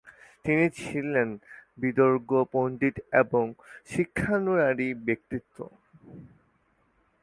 তিনি 0.45 0.65
ছিলেন 0.79 1.29
বিদগ্ধ 1.77 2.31
পণ্ডিত 2.51 2.95
এবং 3.13 3.45
শিক্ষানুরাগী 3.85 4.89
ব্যক্তিত্ব। 5.07 5.57